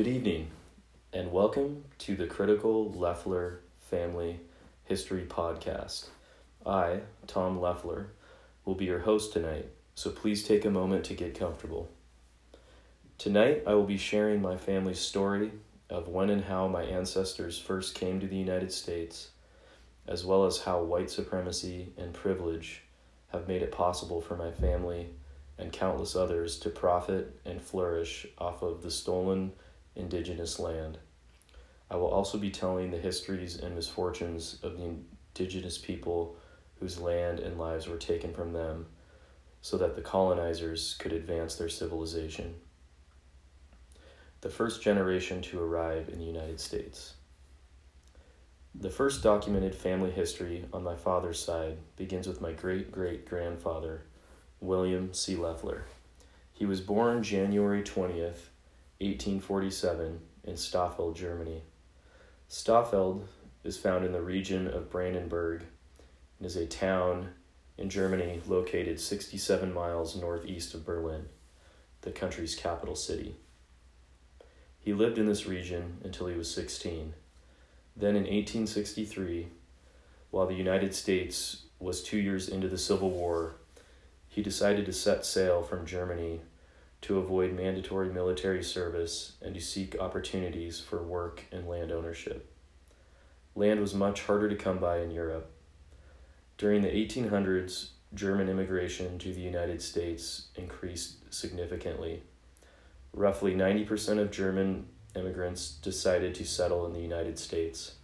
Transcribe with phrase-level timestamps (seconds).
[0.00, 0.46] Good evening,
[1.12, 4.40] and welcome to the Critical Leffler Family
[4.84, 6.06] History Podcast.
[6.64, 8.06] I, Tom Leffler,
[8.64, 11.90] will be your host tonight, so please take a moment to get comfortable.
[13.18, 15.52] Tonight, I will be sharing my family's story
[15.90, 19.28] of when and how my ancestors first came to the United States,
[20.08, 22.84] as well as how white supremacy and privilege
[23.32, 25.10] have made it possible for my family
[25.58, 29.52] and countless others to profit and flourish off of the stolen
[29.96, 30.98] indigenous land.
[31.90, 34.94] I will also be telling the histories and misfortunes of the
[35.34, 36.36] indigenous people
[36.78, 38.86] whose land and lives were taken from them
[39.62, 42.54] so that the colonizers could advance their civilization.
[44.40, 47.14] The first generation to arrive in the United States.
[48.74, 54.04] The first documented family history on my father's side begins with my great great grandfather,
[54.60, 55.36] William C.
[55.36, 55.84] Leffler.
[56.52, 58.48] He was born January 20th,
[59.00, 61.62] 1847, in Stoffeld, Germany.
[62.50, 63.22] Stoffeld
[63.64, 65.62] is found in the region of Brandenburg
[66.38, 67.30] and is a town
[67.78, 71.26] in Germany located 67 miles northeast of Berlin,
[72.02, 73.36] the country's capital city.
[74.78, 77.14] He lived in this region until he was 16.
[77.96, 79.48] Then in 1863,
[80.30, 83.56] while the United States was two years into the Civil War,
[84.28, 86.40] he decided to set sail from Germany
[87.02, 92.52] to avoid mandatory military service and to seek opportunities for work and land ownership.
[93.54, 95.50] Land was much harder to come by in Europe.
[96.58, 102.22] During the 1800s, German immigration to the United States increased significantly.
[103.12, 107.94] Roughly 90% of German immigrants decided to settle in the United States.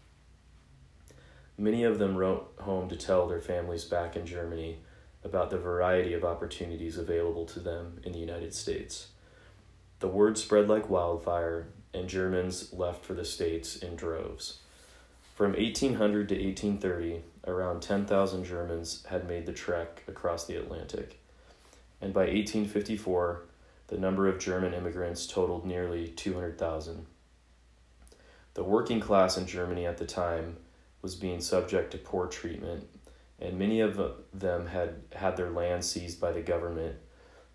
[1.59, 4.79] Many of them wrote home to tell their families back in Germany
[5.27, 9.09] about the variety of opportunities available to them in the United States.
[9.99, 14.61] The word spread like wildfire, and Germans left for the States in droves.
[15.35, 21.19] From 1800 to 1830, around 10,000 Germans had made the trek across the Atlantic.
[22.01, 23.43] And by 1854,
[23.89, 27.07] the number of German immigrants totaled nearly 200,000.
[28.55, 30.59] The working class in Germany at the time
[31.03, 32.89] was being subject to poor treatment
[33.41, 34.01] and many of
[34.33, 36.97] them had had their land seized by the government.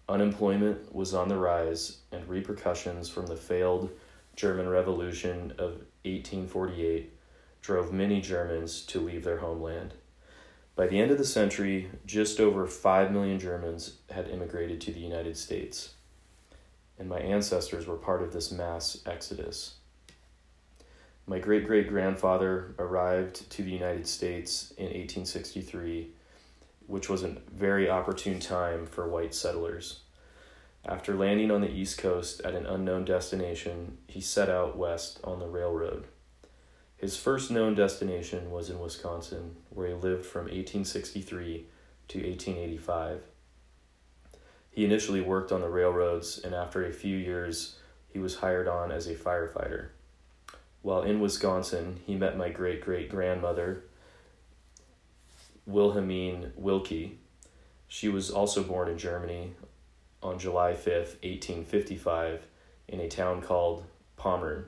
[0.07, 3.89] Unemployment was on the rise, and repercussions from the failed
[4.35, 7.13] German Revolution of 1848
[7.61, 9.93] drove many Germans to leave their homeland.
[10.75, 14.99] By the end of the century, just over 5 million Germans had immigrated to the
[14.99, 15.93] United States,
[16.97, 19.75] and my ancestors were part of this mass exodus.
[21.27, 26.09] My great great grandfather arrived to the United States in 1863,
[26.87, 30.01] which was a very opportune time for white settlers.
[30.83, 35.39] After landing on the East Coast at an unknown destination, he set out west on
[35.39, 36.05] the railroad.
[36.97, 41.65] His first known destination was in Wisconsin, where he lived from 1863
[42.09, 43.21] to 1885.
[44.71, 47.77] He initially worked on the railroads, and after a few years,
[48.09, 49.89] he was hired on as a firefighter.
[50.81, 53.83] While in Wisconsin, he met my great great grandmother,
[55.67, 57.19] Wilhelmine Wilkie.
[57.87, 59.53] She was also born in Germany
[60.23, 62.47] on July 5th, 1855,
[62.87, 63.85] in a town called
[64.17, 64.65] Pommern.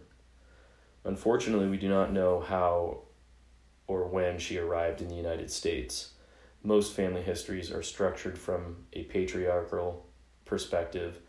[1.03, 3.01] Unfortunately, we do not know how
[3.87, 6.11] or when she arrived in the United States.
[6.63, 10.05] Most family histories are structured from a patriarchal
[10.45, 11.19] perspective.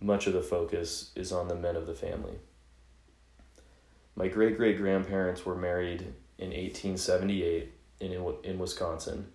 [0.00, 2.38] Much of the focus is on the men of the family.
[4.16, 6.02] My great great grandparents were married
[6.38, 9.26] in 1878 in, in Wisconsin,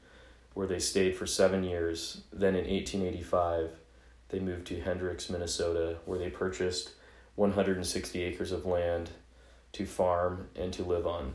[0.54, 2.22] where they stayed for seven years.
[2.32, 3.72] Then in 1885,
[4.30, 6.92] they moved to Hendricks, Minnesota, where they purchased
[7.36, 9.10] 160 acres of land
[9.74, 11.34] to farm and to live on.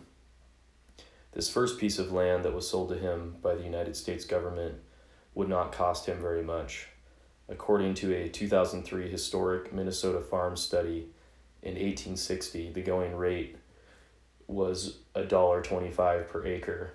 [1.32, 4.76] This first piece of land that was sold to him by the United States government
[5.34, 6.88] would not cost him very much.
[7.49, 11.09] According to a 2003 historic Minnesota farm study,
[11.64, 13.56] in 1860, the going rate
[14.46, 16.93] was a dollar twenty-five per acre,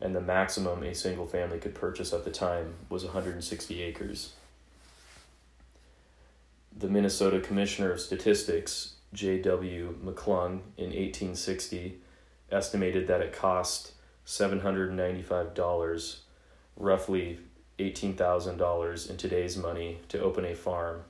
[0.00, 4.32] and the maximum a single family could purchase at the time was 160 acres.
[6.74, 9.98] The Minnesota Commissioner of Statistics, J.W.
[10.02, 11.98] McClung, in 1860,
[12.50, 13.92] estimated that it cost
[14.26, 16.16] $795,
[16.76, 17.38] roughly
[17.78, 21.02] $18,000 in today's money, to open a farm,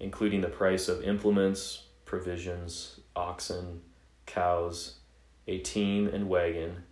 [0.00, 3.80] including the price of implements, provisions, oxen,
[4.26, 4.96] cows,
[5.48, 6.82] a team and wagon,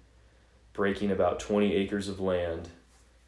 [0.72, 2.70] breaking about 20 acres of land,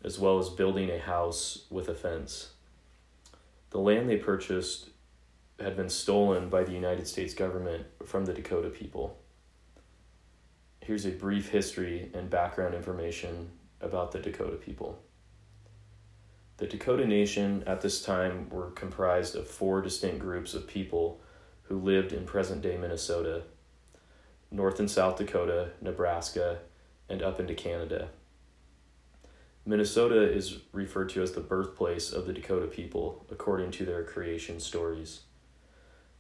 [0.03, 2.53] as well as building a house with a fence.
[3.69, 4.89] The land they purchased
[5.61, 9.19] had been stolen by the United States government from the Dakota people.
[10.81, 13.51] Here's a brief history and background information
[13.83, 14.99] about the Dakota people.
[16.57, 21.21] The Dakota Nation at this time were comprised of four distinct groups of people
[21.73, 23.45] who lived in present day Minnesota,
[24.51, 26.59] North and South Dakota, Nebraska,
[27.09, 28.11] and up into Canada.
[29.65, 34.61] Minnesota is referred to as the birthplace of the Dakota people, according to their creation
[34.61, 35.23] stories.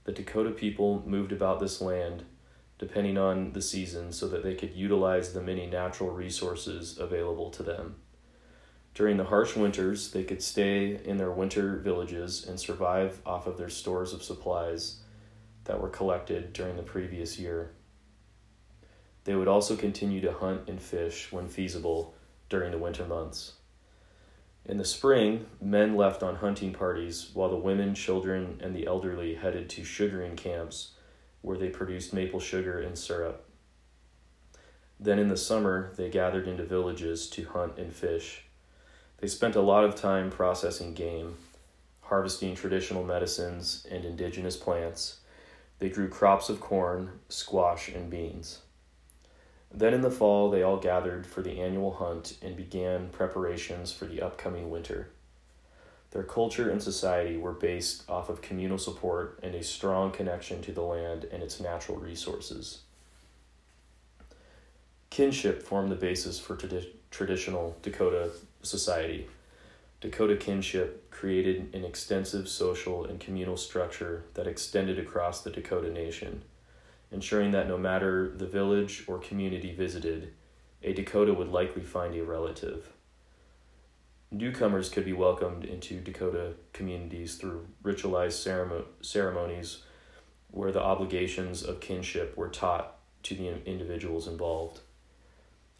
[0.04, 2.24] The Dakota people moved about this land
[2.78, 7.62] depending on the season so that they could utilize the many natural resources available to
[7.62, 7.96] them.
[8.94, 13.58] During the harsh winters, they could stay in their winter villages and survive off of
[13.58, 15.01] their stores of supplies
[15.64, 17.70] that were collected during the previous year.
[19.24, 22.14] They would also continue to hunt and fish when feasible
[22.48, 23.52] during the winter months.
[24.64, 29.34] In the spring, men left on hunting parties while the women, children, and the elderly
[29.34, 30.92] headed to sugaring camps
[31.40, 33.44] where they produced maple sugar and syrup.
[35.00, 38.44] Then in the summer, they gathered into villages to hunt and fish.
[39.18, 41.36] They spent a lot of time processing game,
[42.02, 45.18] harvesting traditional medicines and indigenous plants.
[45.82, 48.60] They grew crops of corn, squash, and beans.
[49.74, 54.04] Then in the fall, they all gathered for the annual hunt and began preparations for
[54.04, 55.08] the upcoming winter.
[56.12, 60.70] Their culture and society were based off of communal support and a strong connection to
[60.70, 62.82] the land and its natural resources.
[65.10, 68.30] Kinship formed the basis for tradi- traditional Dakota
[68.62, 69.26] society.
[70.02, 76.42] Dakota kinship created an extensive social and communal structure that extended across the Dakota Nation
[77.12, 80.32] ensuring that no matter the village or community visited,
[80.82, 82.88] a Dakota would likely find a relative.
[84.30, 89.82] Newcomers could be welcomed into Dakota communities through ritualized ceremonies
[90.50, 94.80] where the obligations of kinship were taught to the individuals involved.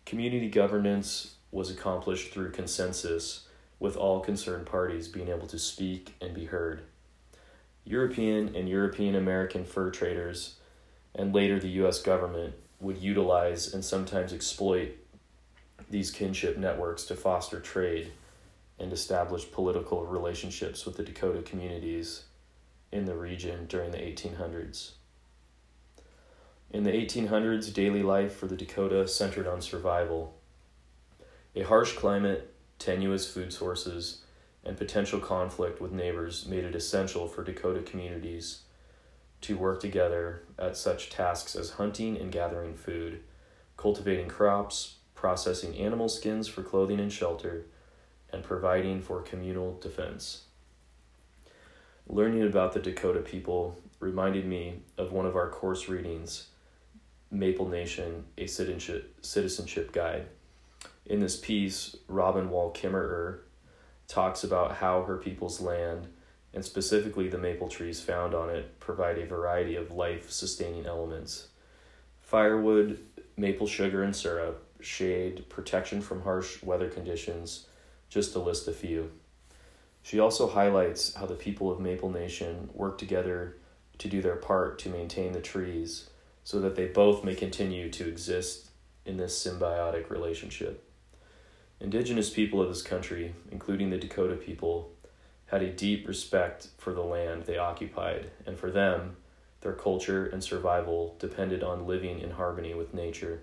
[0.05, 3.49] Community governance was accomplished through consensus,
[3.83, 6.83] with all concerned parties being able to speak and be heard.
[7.85, 10.55] European and European American fur traders
[11.17, 14.91] and later the US government would utilize and sometimes exploit
[15.91, 18.13] these kinship networks to foster trade
[18.79, 22.23] and establish political relationships with the Dakota communities
[22.93, 24.93] in the region during the 1800s.
[26.71, 30.37] In the 1800s, daily life for the Dakota centered on survival.
[31.57, 32.52] A harsh climate,
[32.83, 34.23] tenuous food sources,
[34.65, 38.63] and potential conflict with neighbors made it essential for Dakota communities
[39.41, 43.21] to work together at such tasks as hunting and gathering food,
[43.77, 47.67] cultivating crops, processing animal skins for clothing and shelter,
[48.33, 50.45] and providing for communal defense.
[52.09, 56.49] Learning about the Dakota people reminded me of one of our course readings,
[57.31, 60.27] Maple Nation, a citizenship, citizenship guide.
[61.07, 63.41] In this piece, Robin Wall Kimmerer
[64.09, 66.09] talks about how her people's land
[66.55, 71.49] and specifically the maple trees found on it, provide a variety of life sustaining elements
[72.21, 72.99] firewood,
[73.37, 77.67] maple sugar and syrup, shade, protection from harsh weather conditions,
[78.09, 79.11] just to list a few.
[80.03, 83.59] She also highlights how the people of Maple Nation work together
[83.99, 86.09] to do their part to maintain the trees
[86.43, 88.71] so that they both may continue to exist
[89.05, 90.89] in this symbiotic relationship.
[91.83, 94.93] Indigenous people of this country, including the Dakota people,
[95.47, 99.17] had a deep respect for the land they occupied, and for them,
[99.63, 103.43] their culture and survival depended on living in harmony with nature.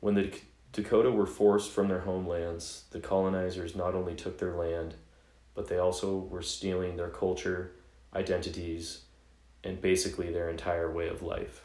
[0.00, 0.30] When the
[0.72, 4.96] Dakota were forced from their homelands, the colonizers not only took their land,
[5.54, 7.72] but they also were stealing their culture,
[8.14, 9.04] identities,
[9.64, 11.64] and basically their entire way of life.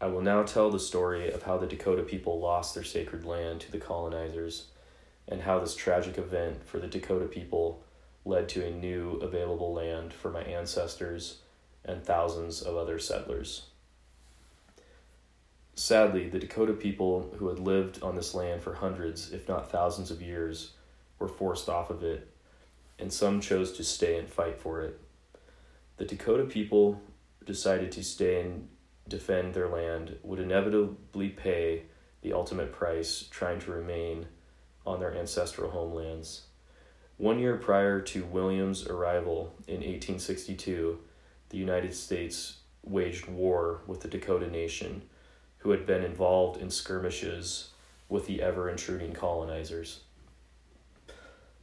[0.00, 3.60] I will now tell the story of how the Dakota people lost their sacred land
[3.62, 4.66] to the colonizers
[5.26, 7.82] and how this tragic event for the Dakota people
[8.24, 11.38] led to a new available land for my ancestors
[11.84, 13.66] and thousands of other settlers.
[15.74, 20.10] Sadly, the Dakota people who had lived on this land for hundreds, if not thousands
[20.10, 20.72] of years,
[21.18, 22.28] were forced off of it,
[22.98, 25.00] and some chose to stay and fight for it.
[25.96, 27.00] The Dakota people
[27.44, 28.68] decided to stay and
[29.08, 31.84] defend their land would inevitably pay
[32.22, 34.26] the ultimate price trying to remain
[34.86, 36.42] on their ancestral homelands.
[37.16, 40.98] One year prior to William's arrival in 1862,
[41.48, 45.02] the United States waged war with the Dakota Nation,
[45.58, 47.70] who had been involved in skirmishes
[48.08, 50.00] with the ever intruding colonizers.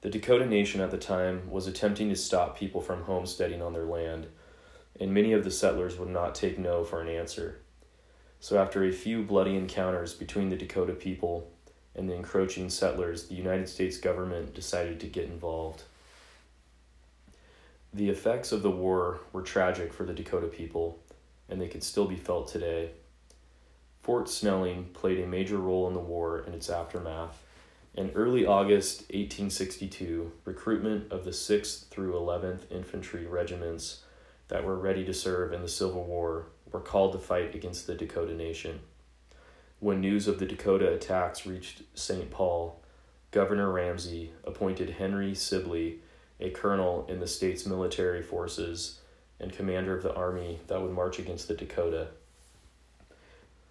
[0.01, 3.85] The Dakota Nation at the time was attempting to stop people from homesteading on their
[3.85, 4.27] land,
[4.99, 7.59] and many of the settlers would not take no for an answer.
[8.39, 11.51] So, after a few bloody encounters between the Dakota people
[11.95, 15.83] and the encroaching settlers, the United States government decided to get involved.
[17.93, 20.99] The effects of the war were tragic for the Dakota people,
[21.49, 22.91] and they can still be felt today.
[24.03, 27.41] Fort Snelling played a major role in the war and its aftermath.
[27.95, 34.03] In early August 1862, recruitment of the 6th through 11th Infantry regiments
[34.47, 37.95] that were ready to serve in the Civil War were called to fight against the
[37.95, 38.79] Dakota Nation.
[39.79, 42.29] When news of the Dakota attacks reached St.
[42.31, 42.81] Paul,
[43.31, 45.99] Governor Ramsey appointed Henry Sibley,
[46.39, 48.99] a colonel in the state's military forces
[49.39, 52.07] and commander of the army that would march against the Dakota.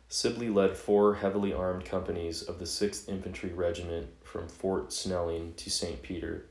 [0.09, 5.71] Sibley led four heavily armed companies of the 6th Infantry Regiment from Fort Snelling to
[5.71, 6.03] St.
[6.03, 6.47] Peter,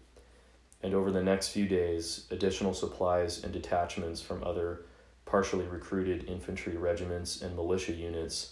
[0.84, 4.86] and over the next few days, additional supplies and detachments from other
[5.26, 8.52] partially recruited infantry regiments and militia units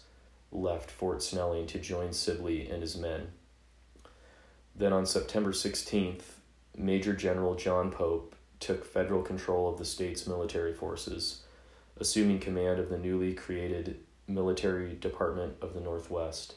[0.52, 3.28] left Fort Snelling to join Sibley and his men.
[4.76, 6.24] Then on September 16th,
[6.78, 11.44] Major General John Pope took federal control of the state's military forces,
[12.00, 16.56] assuming command of the newly created Military Department of the Northwest.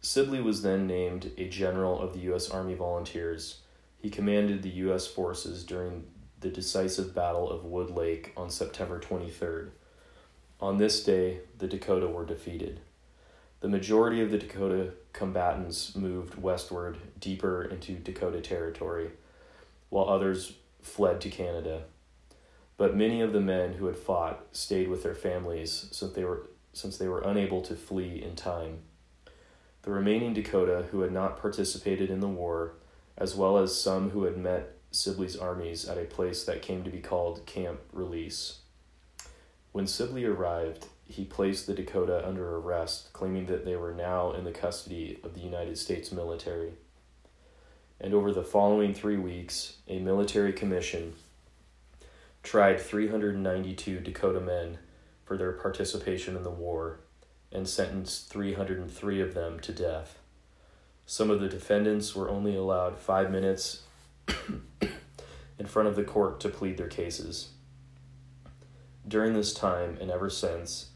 [0.00, 2.48] Sibley was then named a general of the U.S.
[2.48, 3.60] Army Volunteers.
[3.98, 5.06] He commanded the U.S.
[5.06, 6.04] forces during
[6.40, 9.70] the decisive Battle of Wood Lake on September 23rd.
[10.60, 12.80] On this day, the Dakota were defeated.
[13.60, 19.10] The majority of the Dakota combatants moved westward, deeper into Dakota Territory,
[19.88, 21.84] while others fled to Canada.
[22.76, 26.48] But many of the men who had fought stayed with their families since they were,
[26.72, 28.80] since they were unable to flee in time.
[29.82, 32.74] The remaining Dakota who had not participated in the war,
[33.18, 36.90] as well as some who had met Sibley's armies at a place that came to
[36.90, 38.58] be called Camp Release.
[39.72, 44.44] When Sibley arrived, he placed the Dakota under arrest, claiming that they were now in
[44.44, 46.72] the custody of the United States military.
[48.00, 51.14] And over the following three weeks, a military commission
[52.42, 54.78] tried 392 Dakota men
[55.24, 57.00] for their participation in the war
[57.50, 60.18] and sentenced 303 of them to death.
[61.08, 63.82] Some of the defendants were only allowed five minutes
[65.58, 67.50] in front of the court to plead their cases.
[69.06, 70.90] During this time and ever since,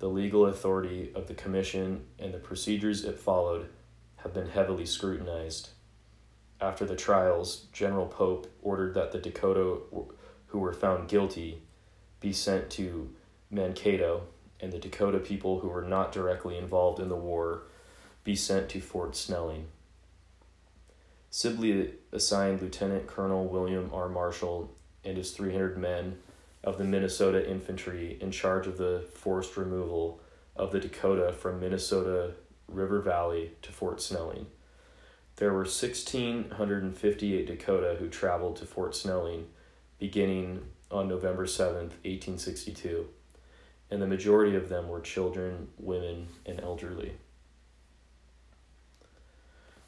[0.00, 3.70] the legal authority of the Commission and the procedures it followed
[4.16, 5.70] have been heavily scrutinized.
[6.60, 9.78] After the trials, General Pope ordered that the Dakota
[10.48, 11.62] who were found guilty
[12.20, 13.10] be sent to
[13.50, 14.24] Mankato,
[14.60, 17.62] and the Dakota people who were not directly involved in the war
[18.24, 19.66] be sent to Fort Snelling.
[21.30, 24.08] Sibley assigned Lieutenant Colonel William R.
[24.08, 24.70] Marshall
[25.04, 26.18] and his 300 men
[26.62, 30.20] of the Minnesota Infantry in charge of the forced removal
[30.56, 32.32] of the Dakota from Minnesota
[32.68, 34.46] River Valley to Fort Snelling.
[35.36, 39.48] There were 1,658 Dakota who traveled to Fort Snelling
[39.98, 43.08] beginning on November 7th, 1862,
[43.90, 47.14] and the majority of them were children, women, and elderly.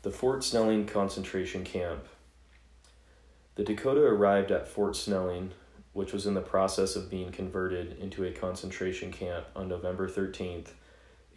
[0.07, 2.07] The Fort Snelling concentration camp.
[3.57, 5.51] The Dakota arrived at Fort Snelling,
[5.95, 10.71] which was in the process of being converted into a concentration camp on November 13th,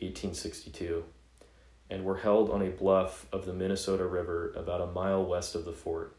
[0.02, 1.04] 1862,
[1.90, 5.66] and were held on a bluff of the Minnesota River about a mile west of
[5.66, 6.16] the fort.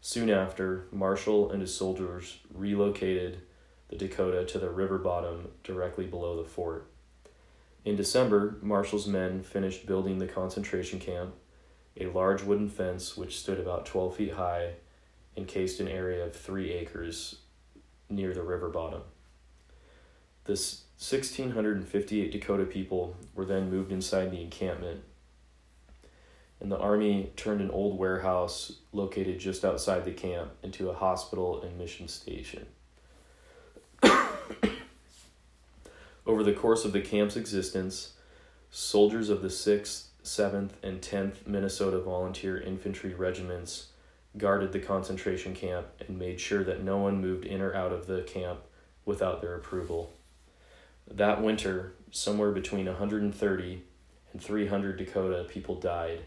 [0.00, 3.42] Soon after, Marshall and his soldiers relocated
[3.90, 6.88] the Dakota to the river bottom directly below the fort.
[7.84, 11.34] In December, Marshall's men finished building the concentration camp,
[12.00, 14.72] a large wooden fence which stood about 12 feet high,
[15.36, 17.36] encased an area of three acres
[18.08, 19.02] near the river bottom.
[20.44, 25.02] The 1,658 Dakota people were then moved inside the encampment
[26.60, 31.62] and the Army turned an old warehouse located just outside the camp into a hospital
[31.62, 32.66] and mission station.
[36.26, 38.14] Over the course of the camp's existence,
[38.70, 43.88] soldiers of the 6th, 7th, and 10th Minnesota Volunteer Infantry Regiments
[44.36, 48.06] guarded the concentration camp and made sure that no one moved in or out of
[48.06, 48.60] the camp
[49.04, 50.12] without their approval.
[51.10, 53.82] That winter, somewhere between 130
[54.32, 56.20] and 300 Dakota people died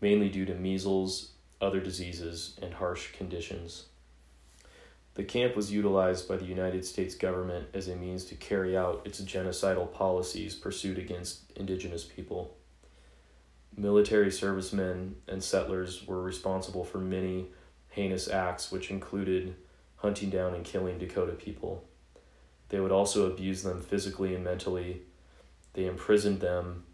[0.00, 3.84] mainly due to measles, other diseases, and harsh conditions.
[5.14, 9.02] The camp was utilized by the United States government as a means to carry out
[9.04, 12.56] its genocidal policies pursued against indigenous people.
[13.78, 17.46] Military servicemen and settlers were responsible for many
[17.90, 19.54] heinous acts, which included
[19.96, 21.84] hunting down and killing Dakota people.
[22.68, 25.02] They would also abuse them physically and mentally.
[25.72, 26.84] They imprisoned them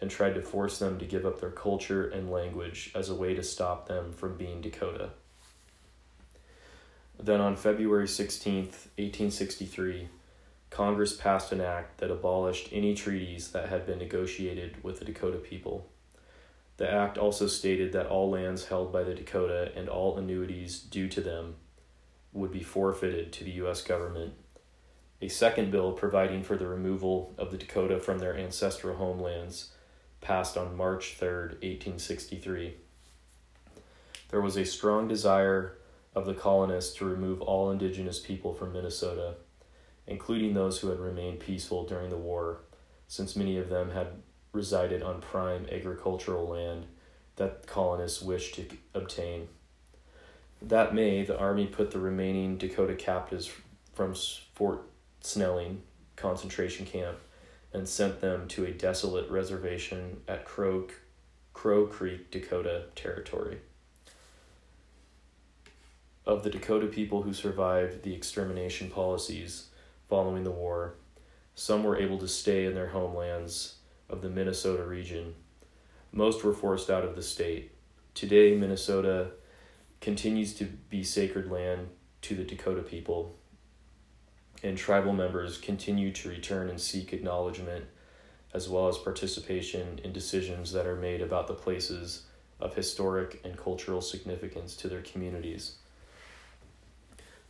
[0.00, 3.34] and tried to force them to give up their culture and language as a way
[3.34, 5.10] to stop them from being Dakota.
[7.18, 10.08] Then on February 16th, 1863,
[10.70, 15.38] Congress passed an act that abolished any treaties that had been negotiated with the Dakota
[15.38, 15.88] people.
[16.76, 21.08] The act also stated that all lands held by the Dakota and all annuities due
[21.08, 21.56] to them
[22.32, 23.82] would be forfeited to the U.S.
[23.82, 24.34] government.
[25.22, 29.70] A second bill providing for the removal of the Dakota from their ancestral homelands
[30.20, 32.74] passed on March 3, 1863.
[34.30, 35.78] There was a strong desire
[36.14, 39.34] of the colonists to remove all indigenous people from Minnesota,
[40.06, 42.62] including those who had remained peaceful during the war,
[43.06, 44.08] since many of them had
[44.54, 46.86] resided on prime agricultural land
[47.36, 49.48] that colonists wished to obtain.
[50.62, 53.50] That May, the Army put the remaining Dakota captives
[53.92, 54.14] from
[54.54, 54.82] Fort
[55.20, 55.82] Snelling
[56.16, 57.18] concentration camp
[57.72, 60.86] and sent them to a desolate reservation at Crow,
[61.52, 63.58] Crow Creek, Dakota Territory.
[66.24, 69.66] Of the Dakota people who survived the extermination policies
[70.08, 70.94] following the war,
[71.54, 73.74] some were able to stay in their homelands
[74.08, 75.34] of the Minnesota region.
[76.12, 77.72] Most were forced out of the state.
[78.14, 79.30] Today, Minnesota
[80.00, 81.88] continues to be sacred land
[82.22, 83.36] to the Dakota people,
[84.62, 87.86] and tribal members continue to return and seek acknowledgement
[88.54, 92.22] as well as participation in decisions that are made about the places
[92.60, 95.74] of historic and cultural significance to their communities.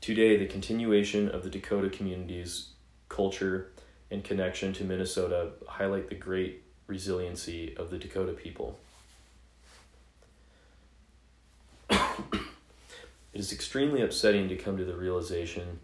[0.01, 2.69] Today, the continuation of the Dakota community's
[3.09, 3.71] culture
[4.11, 8.79] and connection to Minnesota highlight the great resiliency of the Dakota people.
[11.91, 15.81] it is extremely upsetting to come to the realization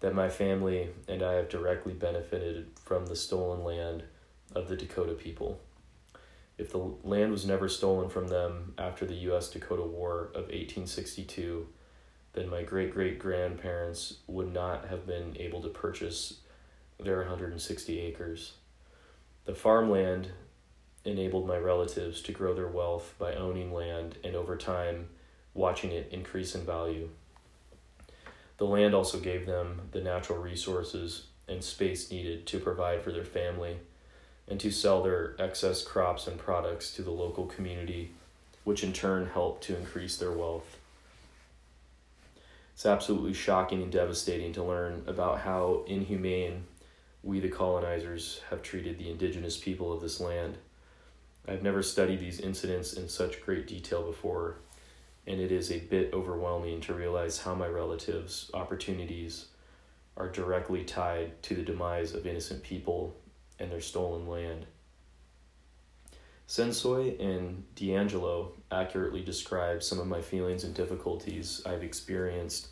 [0.00, 4.02] that my family and I have directly benefited from the stolen land
[4.54, 5.60] of the Dakota people.
[6.58, 9.48] If the land was never stolen from them after the U.S.
[9.48, 11.66] Dakota War of 1862,
[12.32, 16.40] then my great great grandparents would not have been able to purchase
[17.04, 18.52] their 160 acres.
[19.44, 20.28] The farmland
[21.04, 25.08] enabled my relatives to grow their wealth by owning land and over time
[25.54, 27.08] watching it increase in value.
[28.58, 33.24] The land also gave them the natural resources and space needed to provide for their
[33.24, 33.78] family
[34.46, 38.12] and to sell their excess crops and products to the local community,
[38.64, 40.76] which in turn helped to increase their wealth.
[42.74, 46.64] It's absolutely shocking and devastating to learn about how inhumane
[47.22, 50.58] we, the colonizers, have treated the indigenous people of this land.
[51.46, 54.56] I've never studied these incidents in such great detail before,
[55.26, 59.46] and it is a bit overwhelming to realize how my relatives' opportunities
[60.16, 63.16] are directly tied to the demise of innocent people
[63.58, 64.66] and their stolen land.
[66.48, 72.68] Sensoy and DiAngelo accurately describe some of my feelings and difficulties I've experienced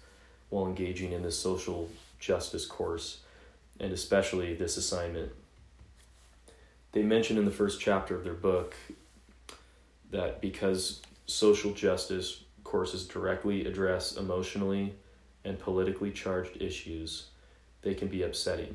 [0.48, 3.20] while engaging in this social justice course
[3.80, 5.32] and especially this assignment.
[6.92, 8.74] They mention in the first chapter of their book
[10.10, 14.94] that because social justice courses directly address emotionally
[15.44, 17.28] and politically charged issues,
[17.82, 18.74] they can be upsetting.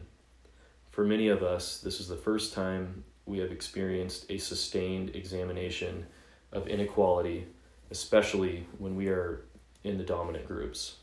[0.92, 6.06] For many of us, this is the first time we have experienced a sustained examination
[6.52, 7.48] of inequality,
[7.89, 9.46] especially when we are
[9.84, 10.98] in the dominant groups.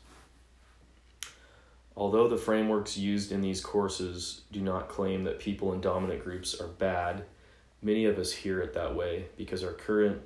[1.95, 6.59] Although the frameworks used in these courses do not claim that people in dominant groups
[6.59, 7.25] are bad,
[7.81, 10.21] many of us hear it that way because our current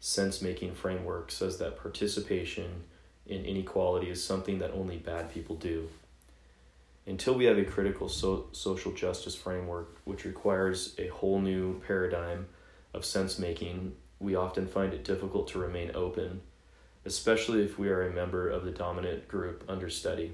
[0.00, 2.84] sense making framework says that participation
[3.26, 5.88] in inequality is something that only bad people do.
[7.06, 12.46] Until we have a critical so- social justice framework, which requires a whole new paradigm
[12.94, 16.40] of sense making, we often find it difficult to remain open,
[17.04, 20.32] especially if we are a member of the dominant group under study.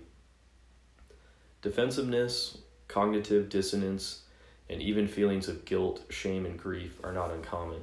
[1.66, 4.22] Defensiveness, cognitive dissonance,
[4.70, 7.81] and even feelings of guilt, shame, and grief are not uncommon.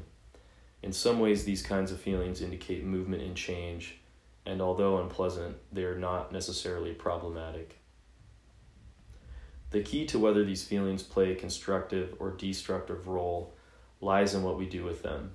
[0.82, 4.00] In some ways, these kinds of feelings indicate movement and change,
[4.46, 7.76] and although unpleasant, they are not necessarily problematic.
[9.72, 13.54] The key to whether these feelings play a constructive or destructive role
[14.00, 15.32] lies in what we do with them.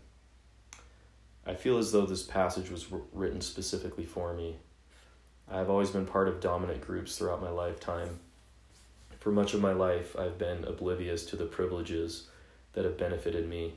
[1.46, 4.56] I feel as though this passage was written specifically for me.
[5.50, 8.20] I have always been part of dominant groups throughout my lifetime
[9.18, 12.28] for much of my life, I've been oblivious to the privileges
[12.72, 13.74] that have benefited me.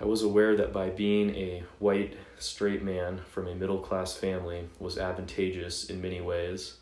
[0.00, 4.68] I was aware that by being a white, straight man from a middle class family
[4.78, 6.76] was advantageous in many ways,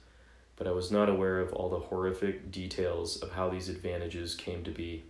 [0.56, 4.62] but I was not aware of all the horrific details of how these advantages came
[4.64, 5.04] to be.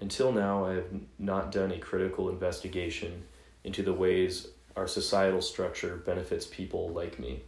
[0.00, 3.24] Until now, I have not done a critical investigation
[3.64, 7.42] into the ways our societal structure benefits people like me.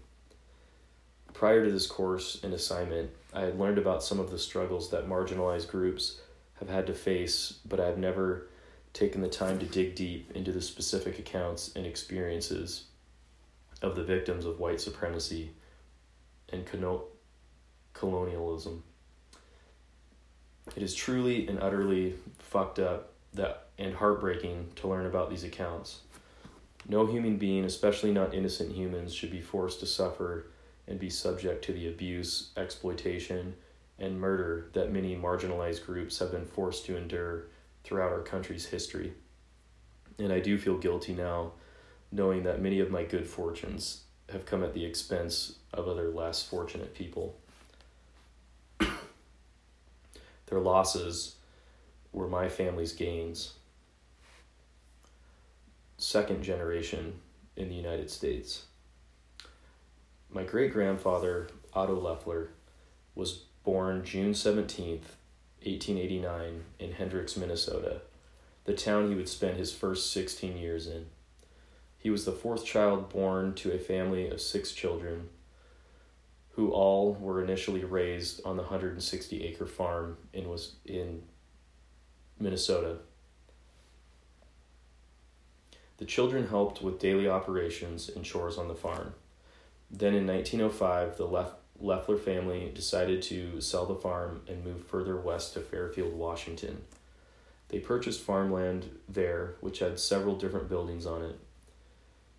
[1.34, 5.08] Prior to this course and assignment, I had learned about some of the struggles that
[5.08, 6.20] marginalized groups
[6.60, 8.46] have had to face, but I have never
[8.92, 12.84] taken the time to dig deep into the specific accounts and experiences
[13.82, 15.50] of the victims of white supremacy
[16.50, 16.64] and
[17.92, 18.84] colonialism.
[20.76, 25.98] It is truly and utterly fucked up that and heartbreaking to learn about these accounts.
[26.88, 30.46] No human being, especially not innocent humans, should be forced to suffer
[30.86, 33.54] and be subject to the abuse, exploitation,
[33.98, 37.44] and murder that many marginalized groups have been forced to endure
[37.84, 39.12] throughout our country's history.
[40.18, 41.52] And I do feel guilty now,
[42.10, 46.42] knowing that many of my good fortunes have come at the expense of other less
[46.42, 47.36] fortunate people.
[48.80, 51.36] Their losses
[52.12, 53.54] were my family's gains.
[55.98, 57.14] Second generation
[57.56, 58.64] in the United States.
[60.34, 62.50] My great grandfather, Otto Leffler,
[63.14, 65.14] was born June 17th,
[65.62, 68.00] 1889, in Hendricks, Minnesota,
[68.64, 71.06] the town he would spend his first 16 years in.
[71.98, 75.28] He was the fourth child born to a family of six children,
[76.54, 81.22] who all were initially raised on the 160 acre farm in, was in
[82.40, 82.96] Minnesota.
[85.98, 89.14] The children helped with daily operations and chores on the farm.
[89.96, 95.54] Then in 1905, the Leffler family decided to sell the farm and move further west
[95.54, 96.82] to Fairfield, Washington.
[97.68, 101.38] They purchased farmland there, which had several different buildings on it.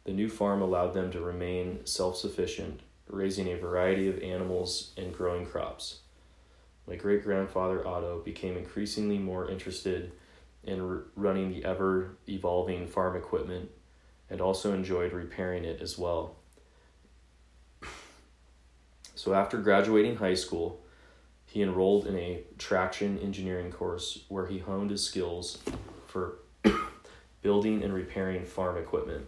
[0.03, 5.13] The new farm allowed them to remain self sufficient, raising a variety of animals and
[5.13, 5.99] growing crops.
[6.85, 10.11] My great grandfather Otto became increasingly more interested
[10.65, 13.71] in r- running the ever evolving farm equipment
[14.29, 16.35] and also enjoyed repairing it as well.
[19.15, 20.81] So after graduating high school,
[21.45, 25.59] he enrolled in a traction engineering course where he honed his skills
[26.05, 26.39] for
[27.41, 29.27] building and repairing farm equipment.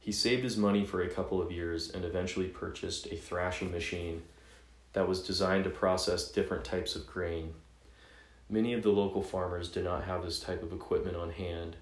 [0.00, 4.22] He saved his money for a couple of years and eventually purchased a thrashing machine
[4.92, 7.54] that was designed to process different types of grain.
[8.50, 11.76] Many of the local farmers did not have this type of equipment on hand,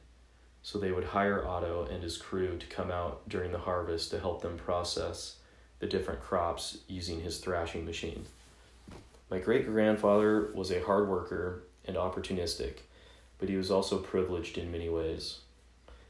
[0.63, 4.21] so they would hire Otto and his crew to come out during the harvest to
[4.21, 5.39] help them process
[5.83, 8.25] the different crops using his thrashing machine.
[9.29, 12.75] My great grandfather was a hard worker and opportunistic,
[13.41, 15.41] but he was also privileged in many ways.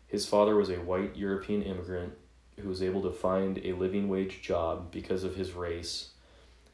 [0.06, 2.12] His father was a white European immigrant
[2.61, 6.11] who was able to find a living wage job because of his race,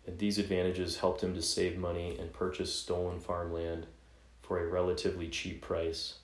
[0.04, 3.86] and these advantages helped him to save money and purchase stolen farmland
[4.42, 6.14] for a relatively cheap price.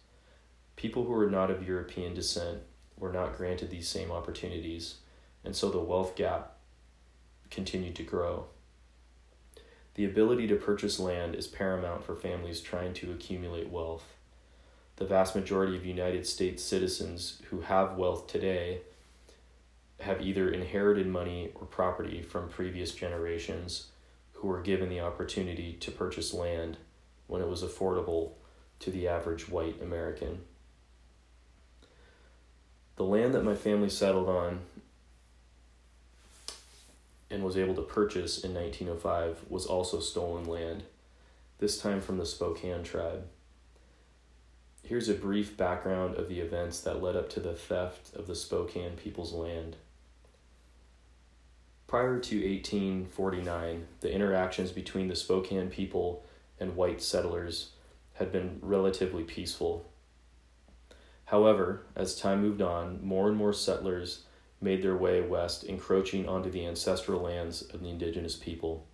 [0.74, 2.62] People who were not of European descent
[2.98, 4.96] were not granted these same opportunities,
[5.44, 6.53] and so the wealth gap
[7.54, 8.46] continued to grow.
[9.94, 14.14] The ability to purchase land is paramount for families trying to accumulate wealth.
[14.96, 18.80] The vast majority of United States citizens who have wealth today
[20.00, 23.86] have either inherited money or property from previous generations
[24.32, 26.76] who were given the opportunity to purchase land
[27.28, 28.32] when it was affordable
[28.80, 30.40] to the average white American.
[32.96, 34.60] The land that my family settled on
[37.34, 40.84] and was able to purchase in 1905 was also stolen land,
[41.58, 43.26] this time from the Spokane tribe.
[44.84, 48.36] Here's a brief background of the events that led up to the theft of the
[48.36, 49.76] Spokane people's land.
[51.88, 56.24] Prior to 1849, the interactions between the Spokane people
[56.60, 57.70] and white settlers
[58.14, 59.90] had been relatively peaceful.
[61.26, 64.24] However, as time moved on, more and more settlers
[64.64, 68.86] made their way west, encroaching onto the ancestral lands of the indigenous people.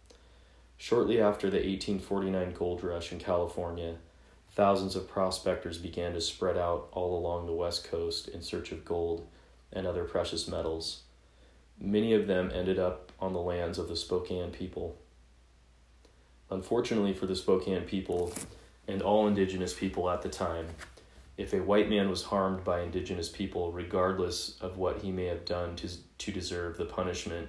[0.76, 3.96] Shortly after the 1849 gold rush in California,
[4.50, 8.84] thousands of prospectors began to spread out all along the west coast in search of
[8.84, 9.26] gold
[9.72, 11.02] and other precious metals.
[11.78, 14.96] Many of them ended up on the lands of the Spokane people.
[16.50, 18.32] Unfortunately for the Spokane people
[18.88, 20.66] and all indigenous people at the time,
[21.36, 25.44] if a white man was harmed by indigenous people, regardless of what he may have
[25.44, 25.88] done to,
[26.18, 27.48] to deserve the punishment,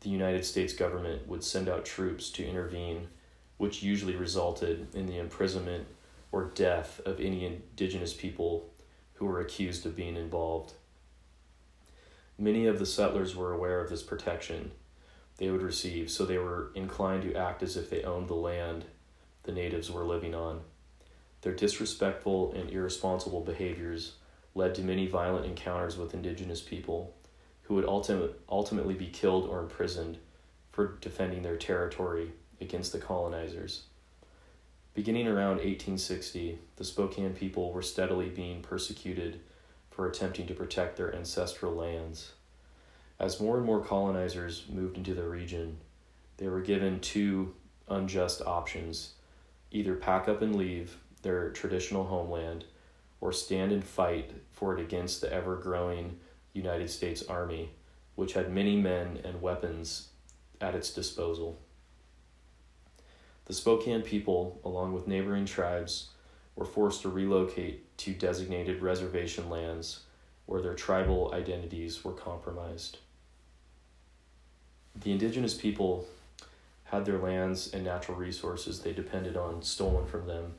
[0.00, 3.08] the United States government would send out troops to intervene,
[3.56, 5.86] which usually resulted in the imprisonment
[6.30, 8.70] or death of any indigenous people
[9.14, 10.74] who were accused of being involved.
[12.38, 14.70] Many of the settlers were aware of this protection
[15.38, 18.84] they would receive, so they were inclined to act as if they owned the land
[19.44, 20.60] the natives were living on.
[21.42, 24.14] Their disrespectful and irresponsible behaviors
[24.54, 27.14] led to many violent encounters with indigenous people
[27.62, 30.18] who would ultimate, ultimately be killed or imprisoned
[30.72, 33.82] for defending their territory against the colonizers.
[34.94, 39.40] Beginning around 1860, the Spokane people were steadily being persecuted
[39.90, 42.32] for attempting to protect their ancestral lands.
[43.20, 45.78] As more and more colonizers moved into the region,
[46.38, 47.54] they were given two
[47.88, 49.14] unjust options
[49.70, 50.96] either pack up and leave
[51.28, 52.64] their traditional homeland
[53.20, 56.18] or stand and fight for it against the ever growing
[56.54, 57.68] United States Army,
[58.14, 60.08] which had many men and weapons
[60.58, 61.58] at its disposal.
[63.44, 66.08] The Spokane people, along with neighboring tribes,
[66.56, 70.00] were forced to relocate to designated reservation lands
[70.46, 72.96] where their tribal identities were compromised.
[74.96, 76.06] The indigenous people
[76.84, 80.54] had their lands and natural resources they depended on stolen from them.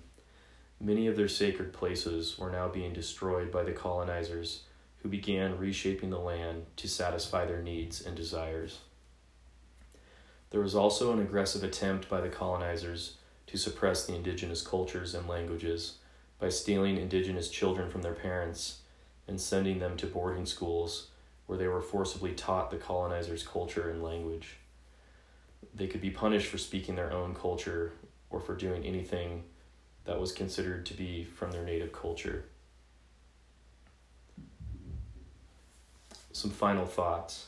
[0.82, 4.64] Many of their sacred places were now being destroyed by the colonizers
[5.02, 8.80] who began reshaping the land to satisfy their needs and desires.
[10.52, 15.28] There was also an aggressive attempt by the colonizers to suppress the indigenous cultures and
[15.28, 15.96] languages
[16.40, 18.80] by stealing indigenous children from their parents
[19.28, 21.10] and sending them to boarding schools
[21.46, 24.58] where they were forcibly taught the colonizers' culture and language.
[25.74, 27.94] They could be punished for speaking their own culture
[28.30, 29.44] or for doing anything
[30.06, 32.46] that was considered to be from their native culture.
[36.32, 37.48] Some final thoughts.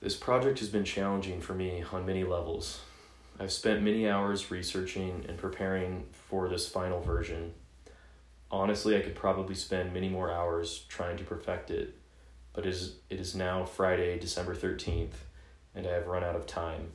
[0.00, 2.80] This project has been challenging for me on many levels.
[3.38, 7.54] I've spent many hours researching and preparing for this final version.
[8.50, 11.96] Honestly, I could probably spend many more hours trying to perfect it,
[12.52, 15.14] but it is, it is now Friday, December 13th,
[15.74, 16.92] and I have run out of time.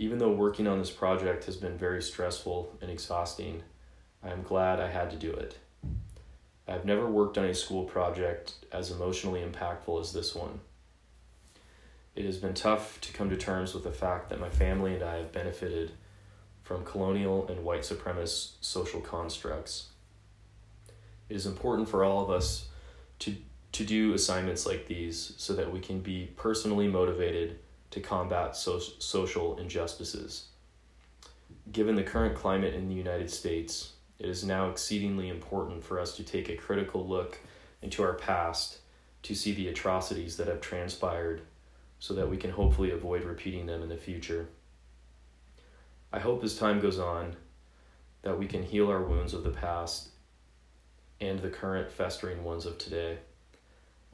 [0.00, 3.64] Even though working on this project has been very stressful and exhausting,
[4.22, 5.58] I am glad I had to do it.
[6.68, 10.60] I have never worked on a school project as emotionally impactful as this one.
[12.14, 15.02] It has been tough to come to terms with the fact that my family and
[15.02, 15.90] I have benefited
[16.62, 19.88] from colonial and white supremacist social constructs.
[21.28, 22.68] It is important for all of us
[23.20, 23.34] to,
[23.72, 27.58] to do assignments like these so that we can be personally motivated
[27.90, 30.48] to combat so, social injustices.
[31.72, 36.16] Given the current climate in the United States, it is now exceedingly important for us
[36.16, 37.38] to take a critical look
[37.82, 38.78] into our past
[39.22, 41.42] to see the atrocities that have transpired
[41.98, 44.48] so that we can hopefully avoid repeating them in the future.
[46.12, 47.36] I hope as time goes on
[48.22, 50.08] that we can heal our wounds of the past
[51.20, 53.18] and the current festering ones of today.